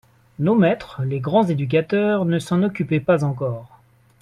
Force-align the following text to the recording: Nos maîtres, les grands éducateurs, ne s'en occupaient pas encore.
Nos 0.39 0.55
maîtres, 0.55 1.03
les 1.03 1.19
grands 1.19 1.43
éducateurs, 1.45 2.25
ne 2.25 2.39
s'en 2.39 2.63
occupaient 2.63 2.99
pas 2.99 3.23
encore. 3.23 3.79